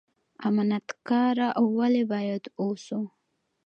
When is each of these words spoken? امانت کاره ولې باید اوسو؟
امانت 0.47 0.87
کاره 1.07 1.47
ولې 1.77 2.03
باید 2.11 2.43
اوسو؟ 2.61 2.99